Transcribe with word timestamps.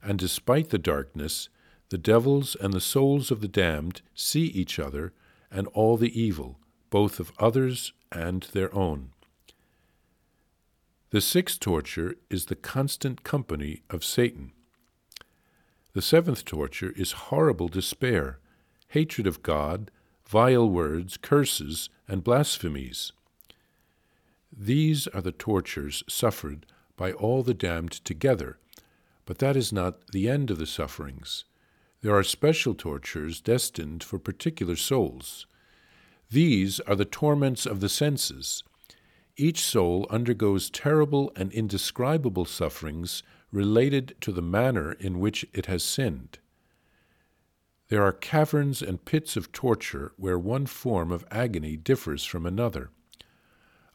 And 0.00 0.16
despite 0.16 0.70
the 0.70 0.78
darkness, 0.78 1.48
the 1.88 1.98
devils 1.98 2.56
and 2.60 2.72
the 2.72 2.80
souls 2.80 3.32
of 3.32 3.40
the 3.40 3.48
damned 3.48 4.02
see 4.14 4.44
each 4.44 4.78
other 4.78 5.12
and 5.50 5.66
all 5.74 5.96
the 5.96 6.16
evil, 6.16 6.60
both 6.90 7.18
of 7.18 7.32
others 7.40 7.92
and 8.12 8.44
their 8.52 8.72
own. 8.72 9.10
The 11.10 11.20
sixth 11.20 11.58
torture 11.58 12.14
is 12.30 12.44
the 12.44 12.54
constant 12.54 13.24
company 13.24 13.82
of 13.90 14.04
Satan. 14.04 14.52
The 15.98 16.02
seventh 16.02 16.44
torture 16.44 16.92
is 16.94 17.26
horrible 17.26 17.66
despair, 17.66 18.38
hatred 18.90 19.26
of 19.26 19.42
God, 19.42 19.90
vile 20.28 20.70
words, 20.70 21.16
curses, 21.16 21.90
and 22.06 22.22
blasphemies. 22.22 23.10
These 24.56 25.08
are 25.08 25.20
the 25.20 25.32
tortures 25.32 26.04
suffered 26.08 26.66
by 26.96 27.10
all 27.10 27.42
the 27.42 27.52
damned 27.52 27.90
together, 28.04 28.60
but 29.26 29.38
that 29.38 29.56
is 29.56 29.72
not 29.72 30.06
the 30.12 30.28
end 30.28 30.52
of 30.52 30.58
the 30.58 30.68
sufferings. 30.68 31.44
There 32.00 32.14
are 32.14 32.22
special 32.22 32.74
tortures 32.76 33.40
destined 33.40 34.04
for 34.04 34.20
particular 34.20 34.76
souls. 34.76 35.46
These 36.30 36.78
are 36.78 36.94
the 36.94 37.06
torments 37.06 37.66
of 37.66 37.80
the 37.80 37.88
senses 37.88 38.62
each 39.40 39.60
soul 39.60 40.04
undergoes 40.10 40.68
terrible 40.68 41.32
and 41.36 41.52
indescribable 41.52 42.44
sufferings 42.44 43.22
related 43.50 44.14
to 44.20 44.32
the 44.32 44.42
manner 44.42 44.92
in 44.92 45.18
which 45.18 45.46
it 45.52 45.66
has 45.66 45.82
sinned. 45.82 46.38
There 47.88 48.02
are 48.02 48.12
caverns 48.12 48.82
and 48.82 49.04
pits 49.04 49.36
of 49.36 49.52
torture 49.52 50.12
where 50.16 50.38
one 50.38 50.66
form 50.66 51.10
of 51.10 51.24
agony 51.30 51.76
differs 51.76 52.24
from 52.24 52.44
another. 52.44 52.90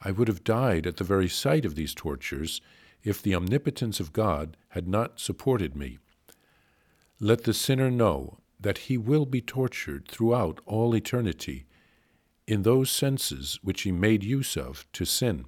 I 0.01 0.11
would 0.11 0.27
have 0.27 0.43
died 0.43 0.87
at 0.87 0.97
the 0.97 1.03
very 1.03 1.29
sight 1.29 1.63
of 1.63 1.75
these 1.75 1.93
tortures 1.93 2.59
if 3.03 3.21
the 3.21 3.35
omnipotence 3.35 3.99
of 3.99 4.13
God 4.13 4.57
had 4.69 4.87
not 4.87 5.19
supported 5.19 5.75
me. 5.75 5.99
Let 7.19 7.43
the 7.43 7.53
sinner 7.53 7.91
know 7.91 8.39
that 8.59 8.79
he 8.79 8.97
will 8.97 9.25
be 9.25 9.41
tortured 9.41 10.07
throughout 10.07 10.59
all 10.65 10.95
eternity 10.95 11.65
in 12.47 12.63
those 12.63 12.89
senses 12.89 13.59
which 13.61 13.83
he 13.83 13.91
made 13.91 14.23
use 14.23 14.57
of 14.57 14.85
to 14.93 15.05
sin. 15.05 15.45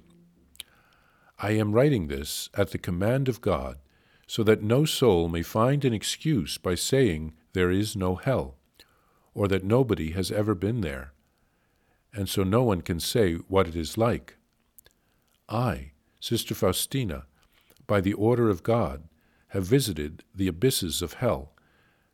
I 1.38 1.50
am 1.52 1.72
writing 1.72 2.06
this 2.06 2.48
at 2.54 2.70
the 2.70 2.78
command 2.78 3.28
of 3.28 3.40
God, 3.40 3.78
so 4.26 4.42
that 4.42 4.62
no 4.62 4.84
soul 4.84 5.28
may 5.28 5.42
find 5.42 5.84
an 5.84 5.92
excuse 5.92 6.58
by 6.58 6.74
saying 6.74 7.32
there 7.52 7.70
is 7.70 7.96
no 7.96 8.16
hell, 8.16 8.56
or 9.34 9.46
that 9.48 9.64
nobody 9.64 10.10
has 10.10 10.30
ever 10.30 10.54
been 10.54 10.80
there, 10.80 11.12
and 12.12 12.28
so 12.28 12.42
no 12.42 12.62
one 12.62 12.80
can 12.80 12.98
say 12.98 13.34
what 13.34 13.68
it 13.68 13.76
is 13.76 13.96
like. 13.96 14.36
I, 15.48 15.92
Sister 16.20 16.54
Faustina, 16.54 17.26
by 17.86 18.00
the 18.00 18.14
order 18.14 18.48
of 18.48 18.62
God, 18.62 19.04
have 19.48 19.64
visited 19.64 20.24
the 20.34 20.48
abysses 20.48 21.02
of 21.02 21.14
hell, 21.14 21.52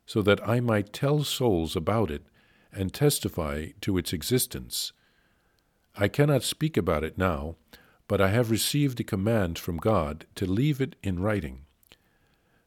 so 0.05 0.21
that 0.21 0.47
I 0.47 0.59
might 0.59 0.93
tell 0.93 1.23
souls 1.23 1.75
about 1.75 2.11
it 2.11 2.23
and 2.71 2.93
testify 2.93 3.67
to 3.81 3.97
its 3.97 4.13
existence. 4.13 4.91
I 5.95 6.07
cannot 6.07 6.43
speak 6.43 6.77
about 6.77 7.03
it 7.03 7.17
now, 7.17 7.55
but 8.07 8.21
I 8.21 8.29
have 8.29 8.51
received 8.51 8.99
a 8.99 9.03
command 9.03 9.57
from 9.57 9.77
God 9.77 10.25
to 10.35 10.45
leave 10.45 10.81
it 10.81 10.95
in 11.01 11.19
writing. 11.19 11.62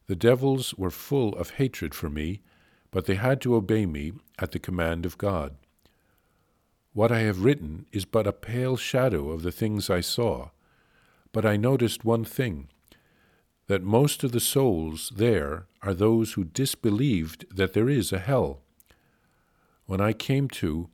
The 0.07 0.17
devils 0.17 0.75
were 0.75 0.91
full 0.91 1.35
of 1.37 1.51
hatred 1.51 1.95
for 1.95 2.09
me, 2.09 2.41
but 2.91 3.07
they 3.07 3.17
had 3.17 3.41
to 3.43 3.55
obey 3.55 3.87
me 3.87 4.13
at 4.39 4.53
the 4.53 4.59
command 4.59 5.05
of 5.05 5.19
God. 5.19 5.57
What 6.93 7.13
I 7.13 7.21
have 7.21 7.45
written 7.45 7.87
is 7.93 8.05
but 8.05 8.27
a 8.27 8.33
pale 8.33 8.77
shadow 8.77 9.31
of 9.31 9.43
the 9.43 9.53
things 9.53 9.91
I 9.91 10.01
saw, 10.01 10.51
but 11.33 11.45
I 11.45 11.57
noticed 11.57 12.05
one 12.05 12.25
thing 12.25 12.69
that 13.67 13.83
most 13.83 14.23
of 14.23 14.33
the 14.33 14.41
souls 14.41 15.13
there 15.15 15.67
are 15.83 15.93
those 15.93 16.35
who 16.35 16.45
disbelieved 16.45 17.45
that 17.55 17.73
there 17.73 17.89
is 17.89 18.13
a 18.13 18.19
hell. 18.19 18.61
When 19.87 20.01
I 20.01 20.13
came 20.13 20.49
to, 20.51 20.89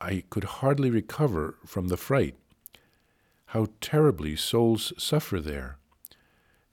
I 0.00 0.24
could 0.30 0.44
hardly 0.44 0.90
recover 0.90 1.56
from 1.66 1.88
the 1.88 1.96
fright. 1.96 2.36
How 3.46 3.68
terribly 3.80 4.36
souls 4.36 4.92
suffer 4.96 5.40
there! 5.40 5.78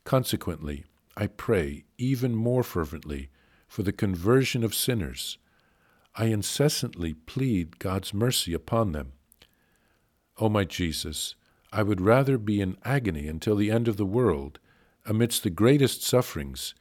Consequently, 0.03 0.85
I 1.15 1.27
pray 1.27 1.85
even 1.97 2.35
more 2.35 2.63
fervently 2.63 3.29
for 3.67 3.83
the 3.83 3.91
conversion 3.91 4.63
of 4.63 4.75
sinners. 4.75 5.37
I 6.15 6.25
incessantly 6.25 7.13
plead 7.13 7.79
God's 7.79 8.13
mercy 8.13 8.53
upon 8.53 8.91
them. 8.91 9.13
O 10.37 10.49
my 10.49 10.63
Jesus, 10.63 11.35
I 11.71 11.83
would 11.83 12.01
rather 12.01 12.37
be 12.37 12.59
in 12.59 12.77
agony 12.83 13.27
until 13.27 13.55
the 13.55 13.71
end 13.71 13.87
of 13.87 13.97
the 13.97 14.05
world, 14.05 14.59
amidst 15.05 15.43
the 15.43 15.49
greatest 15.49 16.03
sufferings, 16.03 16.73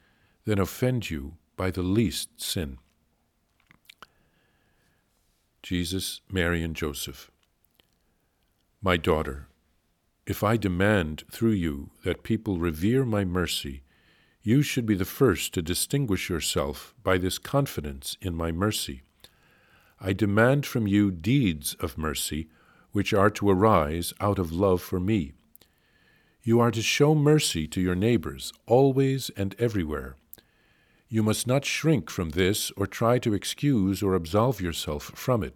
than 0.45 0.59
offend 0.59 1.11
you 1.11 1.37
by 1.57 1.71
the 1.71 1.83
least 1.83 2.41
sin. 2.41 2.79
Jesus, 5.63 6.23
Mary, 6.31 6.63
and 6.63 6.75
Joseph. 6.75 7.31
My 8.83 8.97
daughter, 8.97 9.49
if 10.27 10.43
I 10.43 10.57
demand 10.57 11.25
through 11.31 11.53
you 11.53 11.91
that 12.05 12.23
people 12.23 12.59
revere 12.59 13.05
my 13.05 13.25
mercy, 13.25 13.83
you 14.43 14.63
should 14.63 14.87
be 14.87 14.95
the 14.95 15.05
first 15.05 15.53
to 15.55 15.63
distinguish 15.63 16.31
yourself 16.31 16.95
by 17.03 17.19
this 17.19 17.39
confidence 17.39 18.17
in 18.21 18.35
my 18.35 18.51
mercy. 18.51 19.03
I 20.01 20.15
demand 20.15 20.65
from 20.65 20.87
you 20.87 21.11
deeds 21.11 21.75
of 21.81 21.99
mercy 21.99 22.49
which 22.93 23.13
are 23.13 23.31
to 23.31 23.51
arise 23.51 24.13
out 24.21 24.39
of 24.39 24.53
love 24.53 24.81
for 24.81 24.99
me. 24.99 25.33
You 26.43 26.59
are 26.61 26.71
to 26.71 26.83
show 26.83 27.15
mercy 27.15 27.69
to 27.69 27.81
your 27.81 27.95
neighbors 27.95 28.53
always 28.67 29.31
and 29.37 29.55
everywhere. 29.59 30.17
You 31.09 31.23
must 31.23 31.47
not 31.47 31.65
shrink 31.65 32.09
from 32.09 32.31
this 32.31 32.71
or 32.77 32.87
try 32.87 33.19
to 33.19 33.35
excuse 33.35 34.03
or 34.03 34.15
absolve 34.15 34.61
yourself 34.61 35.13
from 35.15 35.43
it. 35.43 35.55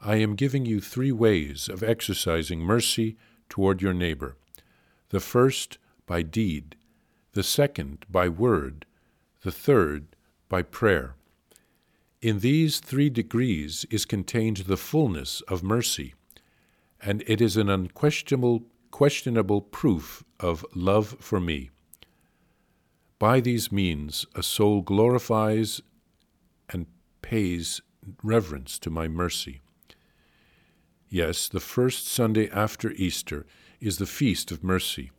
I 0.00 0.16
am 0.16 0.36
giving 0.36 0.64
you 0.64 0.80
three 0.80 1.12
ways 1.12 1.68
of 1.68 1.82
exercising 1.82 2.60
mercy 2.60 3.16
toward 3.48 3.82
your 3.82 3.92
neighbor. 3.92 4.36
The 5.08 5.20
first, 5.20 5.78
by 6.06 6.22
deed, 6.22 6.76
the 7.32 7.42
second, 7.42 8.04
by 8.10 8.28
word, 8.28 8.86
the 9.42 9.52
third, 9.52 10.16
by 10.48 10.62
prayer. 10.62 11.14
In 12.20 12.40
these 12.40 12.80
three 12.80 13.08
degrees 13.08 13.86
is 13.90 14.04
contained 14.04 14.58
the 14.58 14.76
fullness 14.76 15.40
of 15.42 15.62
mercy, 15.62 16.14
and 17.00 17.22
it 17.26 17.40
is 17.40 17.56
an 17.56 17.70
unquestionable 17.70 18.64
questionable 18.90 19.60
proof 19.62 20.24
of 20.40 20.66
love 20.74 21.16
for 21.20 21.40
me. 21.40 21.70
By 23.18 23.40
these 23.40 23.70
means, 23.70 24.26
a 24.34 24.42
soul 24.42 24.82
glorifies 24.82 25.80
and 26.68 26.86
pays 27.22 27.80
reverence 28.22 28.78
to 28.80 28.90
my 28.90 29.08
mercy. 29.08 29.60
Yes, 31.08 31.48
the 31.48 31.60
first 31.60 32.08
Sunday 32.08 32.50
after 32.50 32.90
Easter 32.92 33.46
is 33.80 33.98
the 33.98 34.06
feast 34.06 34.50
of 34.50 34.64
mercy, 34.64 35.10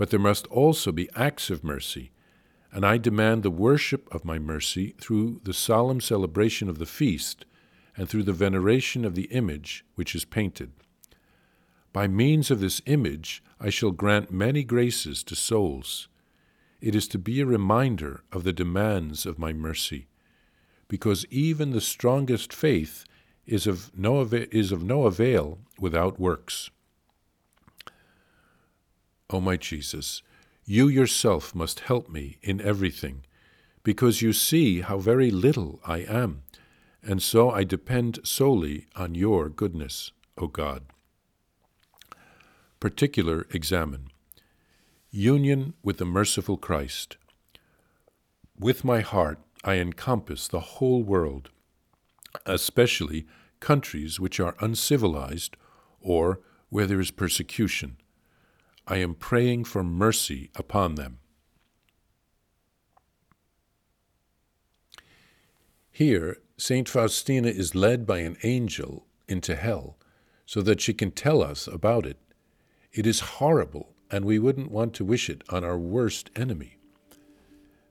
but 0.00 0.08
there 0.08 0.18
must 0.18 0.46
also 0.46 0.90
be 0.90 1.10
acts 1.14 1.50
of 1.50 1.62
mercy, 1.62 2.10
and 2.72 2.86
I 2.86 2.96
demand 2.96 3.42
the 3.42 3.50
worship 3.50 4.08
of 4.14 4.24
my 4.24 4.38
mercy 4.38 4.94
through 4.98 5.42
the 5.44 5.52
solemn 5.52 6.00
celebration 6.00 6.70
of 6.70 6.78
the 6.78 6.86
feast 6.86 7.44
and 7.98 8.08
through 8.08 8.22
the 8.22 8.32
veneration 8.32 9.04
of 9.04 9.14
the 9.14 9.24
image 9.24 9.84
which 9.96 10.14
is 10.14 10.24
painted. 10.24 10.72
By 11.92 12.08
means 12.08 12.50
of 12.50 12.60
this 12.60 12.80
image, 12.86 13.42
I 13.60 13.68
shall 13.68 13.90
grant 13.90 14.30
many 14.30 14.64
graces 14.64 15.22
to 15.24 15.36
souls. 15.36 16.08
It 16.80 16.94
is 16.94 17.06
to 17.08 17.18
be 17.18 17.42
a 17.42 17.44
reminder 17.44 18.22
of 18.32 18.42
the 18.42 18.54
demands 18.54 19.26
of 19.26 19.38
my 19.38 19.52
mercy, 19.52 20.08
because 20.88 21.26
even 21.28 21.72
the 21.72 21.80
strongest 21.82 22.54
faith 22.54 23.04
is 23.44 23.66
of 23.66 23.90
no, 23.94 24.22
is 24.22 24.72
of 24.72 24.82
no 24.82 25.04
avail 25.04 25.58
without 25.78 26.18
works. 26.18 26.70
O 29.32 29.40
my 29.40 29.56
Jesus, 29.56 30.22
you 30.64 30.88
yourself 30.88 31.54
must 31.54 31.80
help 31.80 32.08
me 32.08 32.38
in 32.42 32.60
everything, 32.60 33.24
because 33.84 34.22
you 34.22 34.32
see 34.32 34.80
how 34.80 34.98
very 34.98 35.30
little 35.30 35.80
I 35.84 35.98
am, 35.98 36.42
and 37.02 37.22
so 37.22 37.50
I 37.50 37.62
depend 37.62 38.18
solely 38.24 38.86
on 38.96 39.14
your 39.14 39.48
goodness, 39.48 40.10
O 40.36 40.48
God. 40.48 40.82
Particular 42.80 43.46
examen 43.50 44.08
Union 45.12 45.74
with 45.82 45.98
the 45.98 46.04
merciful 46.04 46.56
Christ. 46.56 47.16
With 48.58 48.84
my 48.84 49.00
heart 49.00 49.38
I 49.64 49.74
encompass 49.74 50.48
the 50.48 50.60
whole 50.60 51.02
world, 51.02 51.50
especially 52.46 53.26
countries 53.60 54.18
which 54.18 54.40
are 54.40 54.56
uncivilized 54.60 55.56
or 56.00 56.40
where 56.68 56.86
there 56.86 57.00
is 57.00 57.10
persecution 57.10 57.96
I 58.90 58.96
am 58.96 59.14
praying 59.14 59.64
for 59.64 59.84
mercy 59.84 60.50
upon 60.56 60.96
them. 60.96 61.20
Here, 65.92 66.38
St. 66.56 66.88
Faustina 66.88 67.48
is 67.48 67.76
led 67.76 68.04
by 68.04 68.18
an 68.18 68.36
angel 68.42 69.06
into 69.28 69.54
hell 69.54 69.96
so 70.44 70.60
that 70.62 70.80
she 70.80 70.92
can 70.92 71.12
tell 71.12 71.40
us 71.40 71.68
about 71.68 72.04
it. 72.04 72.18
It 72.92 73.06
is 73.06 73.20
horrible, 73.20 73.94
and 74.10 74.24
we 74.24 74.40
wouldn't 74.40 74.72
want 74.72 74.92
to 74.94 75.04
wish 75.04 75.30
it 75.30 75.44
on 75.48 75.62
our 75.62 75.78
worst 75.78 76.28
enemy. 76.34 76.78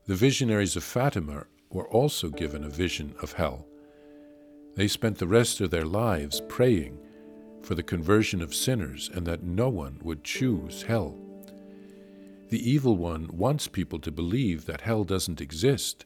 The 0.06 0.16
visionaries 0.16 0.76
of 0.76 0.84
Fatima 0.84 1.46
were 1.70 1.88
also 1.88 2.28
given 2.28 2.66
a 2.66 2.70
vision 2.70 3.16
of 3.22 3.34
hell. 3.34 3.66
They 4.76 4.90
spent 4.90 5.20
the 5.20 5.28
rest 5.28 5.62
of 5.62 5.72
their 5.72 5.86
lives 5.86 6.42
praying 6.50 7.00
for 7.62 7.76
the 7.76 7.84
conversion 7.84 8.42
of 8.42 8.56
sinners 8.56 9.10
and 9.14 9.26
that 9.28 9.44
no 9.44 9.70
one 9.70 10.00
would 10.02 10.24
choose 10.24 10.84
hell. 10.84 11.16
The 12.50 12.70
evil 12.70 12.98
one 12.98 13.30
wants 13.32 13.68
people 13.68 14.00
to 14.00 14.12
believe 14.12 14.66
that 14.66 14.82
hell 14.82 15.04
doesn't 15.04 15.42
exist, 15.42 16.06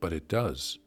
but 0.00 0.12
it 0.12 0.28
does. 0.28 0.78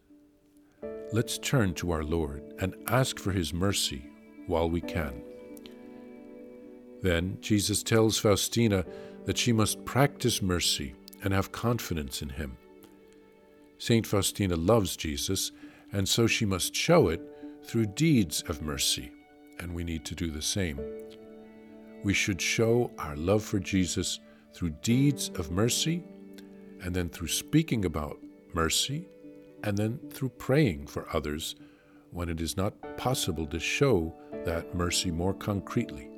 Let's 1.14 1.38
turn 1.38 1.74
to 1.76 1.92
our 1.92 2.04
Lord 2.04 2.54
and 2.60 2.76
ask 2.88 3.18
for 3.18 3.32
His 3.32 3.54
mercy 3.54 4.10
while 4.48 4.70
we 4.70 4.82
can. 4.82 5.22
Then 7.02 7.38
Jesus 7.40 7.82
tells 7.82 8.18
Faustina 8.18 8.86
that 9.26 9.38
she 9.38 9.54
must 9.54 9.86
practice 9.86 10.42
mercy 10.42 10.96
and 11.24 11.34
have 11.34 11.52
confidence 11.52 12.22
in 12.22 12.30
Him. 12.30 12.58
St. 13.78 14.06
Faustina 14.06 14.58
loves 14.58 14.98
Jesus, 14.98 15.52
and 15.94 16.08
so 16.08 16.28
she 16.28 16.46
must 16.46 16.76
show 16.76 17.08
it 17.08 17.22
through 17.64 17.86
deeds 17.86 18.44
of 18.48 18.62
mercy 18.62 19.12
and 19.60 19.74
we 19.74 19.84
need 19.84 20.06
to 20.06 20.16
do 20.16 20.32
the 20.32 20.42
same. 20.42 20.80
We 22.04 22.14
should 22.14 22.42
show 22.42 22.92
our 22.98 23.16
love 23.16 23.44
for 23.44 23.60
Jesus 23.60 24.20
through 24.54 24.72
deeds 24.82 25.30
of 25.36 25.52
mercy, 25.52 26.04
and 26.82 26.96
then 26.96 27.10
through 27.10 27.28
speaking 27.28 27.86
about 27.86 28.18
mercy, 28.54 29.08
and 29.64 29.78
then 29.78 30.00
through 30.10 30.30
praying 30.30 30.88
for 30.88 31.08
others 31.14 31.56
when 32.12 32.30
it 32.30 32.42
is 32.42 32.58
not 32.58 32.74
possible 32.98 33.46
to 33.48 33.60
show 33.60 34.16
that 34.46 34.74
mercy 34.74 35.12
more 35.12 35.34
concretely. 35.34 36.10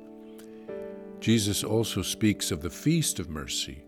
Jesus 1.20 1.62
also 1.62 2.02
speaks 2.02 2.50
of 2.50 2.62
the 2.62 2.70
feast 2.70 3.18
of 3.18 3.28
mercy 3.28 3.84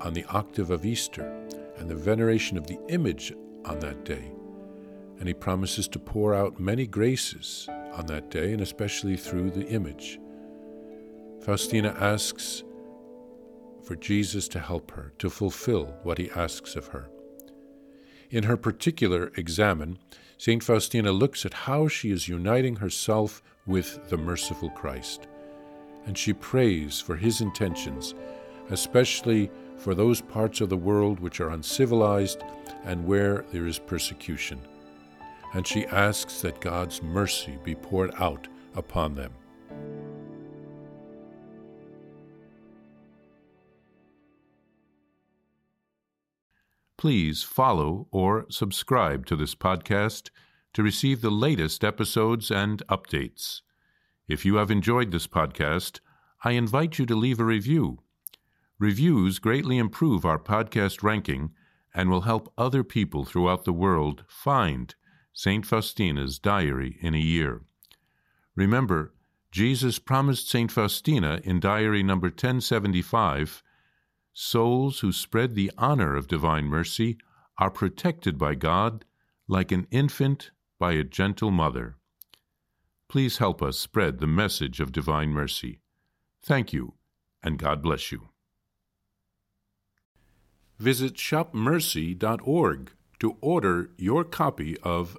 on 0.00 0.12
the 0.12 0.24
octave 0.26 0.70
of 0.70 0.86
Easter 0.86 1.24
and 1.78 1.88
the 1.88 1.94
veneration 1.94 2.56
of 2.56 2.66
the 2.66 2.78
image 2.88 3.32
on 3.64 3.78
that 3.80 4.04
day. 4.04 4.32
And 5.18 5.28
he 5.28 5.34
promises 5.34 5.88
to 5.88 5.98
pour 5.98 6.34
out 6.34 6.60
many 6.60 6.86
graces 6.86 7.68
on 7.96 8.06
that 8.06 8.30
day, 8.30 8.52
and 8.52 8.60
especially 8.60 9.16
through 9.16 9.50
the 9.50 9.66
image. 9.68 10.20
Faustina 11.42 11.96
asks 11.98 12.62
for 13.82 13.96
Jesus 13.96 14.48
to 14.48 14.58
help 14.58 14.90
her 14.92 15.12
to 15.18 15.30
fulfill 15.30 15.86
what 16.02 16.18
he 16.18 16.30
asks 16.32 16.76
of 16.76 16.88
her. 16.88 17.08
In 18.30 18.44
her 18.44 18.56
particular 18.56 19.32
examen, 19.36 19.98
St. 20.38 20.62
Faustina 20.62 21.12
looks 21.12 21.46
at 21.46 21.54
how 21.54 21.88
she 21.88 22.10
is 22.10 22.28
uniting 22.28 22.76
herself 22.76 23.42
with 23.64 24.08
the 24.10 24.16
merciful 24.16 24.70
Christ, 24.70 25.28
and 26.04 26.18
she 26.18 26.32
prays 26.32 27.00
for 27.00 27.16
his 27.16 27.40
intentions, 27.40 28.14
especially 28.70 29.50
for 29.78 29.94
those 29.94 30.20
parts 30.20 30.60
of 30.60 30.68
the 30.68 30.76
world 30.76 31.20
which 31.20 31.40
are 31.40 31.50
uncivilized 31.50 32.42
and 32.84 33.06
where 33.06 33.44
there 33.52 33.66
is 33.66 33.78
persecution 33.78 34.60
and 35.52 35.66
she 35.66 35.86
asks 35.86 36.40
that 36.42 36.60
God's 36.60 37.02
mercy 37.02 37.58
be 37.64 37.74
poured 37.74 38.12
out 38.18 38.48
upon 38.74 39.14
them. 39.14 39.32
Please 46.98 47.42
follow 47.42 48.08
or 48.10 48.46
subscribe 48.48 49.26
to 49.26 49.36
this 49.36 49.54
podcast 49.54 50.30
to 50.72 50.82
receive 50.82 51.20
the 51.20 51.30
latest 51.30 51.84
episodes 51.84 52.50
and 52.50 52.82
updates. 52.88 53.60
If 54.28 54.44
you 54.44 54.56
have 54.56 54.70
enjoyed 54.70 55.12
this 55.12 55.26
podcast, 55.26 56.00
I 56.42 56.52
invite 56.52 56.98
you 56.98 57.06
to 57.06 57.14
leave 57.14 57.38
a 57.38 57.44
review. 57.44 58.00
Reviews 58.78 59.38
greatly 59.38 59.78
improve 59.78 60.24
our 60.24 60.38
podcast 60.38 61.02
ranking 61.02 61.52
and 61.94 62.10
will 62.10 62.22
help 62.22 62.52
other 62.58 62.82
people 62.82 63.24
throughout 63.24 63.64
the 63.64 63.72
world 63.72 64.24
find 64.28 64.94
St. 65.38 65.66
Faustina's 65.66 66.38
Diary 66.38 66.96
in 67.02 67.14
a 67.14 67.18
Year. 67.18 67.60
Remember, 68.54 69.12
Jesus 69.52 69.98
promised 69.98 70.48
St. 70.48 70.72
Faustina 70.72 71.42
in 71.44 71.60
Diary 71.60 72.02
number 72.02 72.28
1075 72.28 73.62
souls 74.32 75.00
who 75.00 75.12
spread 75.12 75.54
the 75.54 75.70
honor 75.76 76.16
of 76.16 76.26
divine 76.26 76.64
mercy 76.64 77.18
are 77.58 77.70
protected 77.70 78.38
by 78.38 78.54
God 78.54 79.04
like 79.46 79.70
an 79.72 79.86
infant 79.90 80.52
by 80.78 80.92
a 80.92 81.04
gentle 81.04 81.50
mother. 81.50 81.96
Please 83.06 83.36
help 83.36 83.60
us 83.60 83.78
spread 83.78 84.20
the 84.20 84.26
message 84.26 84.80
of 84.80 84.90
divine 84.90 85.28
mercy. 85.28 85.80
Thank 86.42 86.72
you, 86.72 86.94
and 87.42 87.58
God 87.58 87.82
bless 87.82 88.10
you. 88.10 88.30
Visit 90.78 91.12
shopmercy.org 91.16 92.92
to 93.18 93.36
order 93.42 93.90
your 93.98 94.24
copy 94.24 94.78
of 94.78 95.18